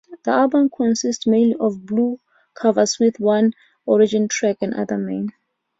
[0.25, 2.17] The album consists mainly of blues
[2.55, 3.53] covers, with one
[3.87, 5.29] original track, "Other Man".